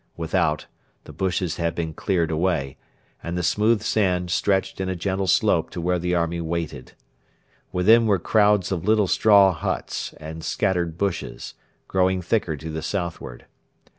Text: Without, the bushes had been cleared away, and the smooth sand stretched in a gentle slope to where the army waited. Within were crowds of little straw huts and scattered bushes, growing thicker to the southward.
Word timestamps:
Without, 0.17 0.65
the 1.03 1.13
bushes 1.13 1.57
had 1.57 1.75
been 1.75 1.93
cleared 1.93 2.31
away, 2.31 2.75
and 3.21 3.37
the 3.37 3.43
smooth 3.43 3.83
sand 3.83 4.31
stretched 4.31 4.81
in 4.81 4.89
a 4.89 4.95
gentle 4.95 5.27
slope 5.27 5.69
to 5.69 5.79
where 5.79 5.99
the 5.99 6.15
army 6.15 6.41
waited. 6.41 6.93
Within 7.71 8.07
were 8.07 8.17
crowds 8.17 8.71
of 8.71 8.83
little 8.83 9.05
straw 9.07 9.51
huts 9.53 10.13
and 10.13 10.43
scattered 10.43 10.97
bushes, 10.97 11.53
growing 11.87 12.19
thicker 12.19 12.57
to 12.57 12.71
the 12.71 12.81
southward. 12.81 13.45